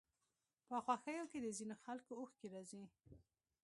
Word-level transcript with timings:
په 0.67 0.75
خوښيو 0.85 1.29
کې 1.31 1.39
د 1.41 1.47
ځينو 1.57 1.75
خلکو 1.83 2.11
اوښکې 2.21 2.47
راځي. 2.53 2.83